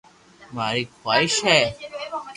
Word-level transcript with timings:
ماري 0.55 0.83
خواݾ 0.97 1.23
ھي 1.45 1.57